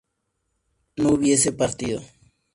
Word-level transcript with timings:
no 0.95 1.11
hubiese 1.13 1.51
partido 1.51 2.01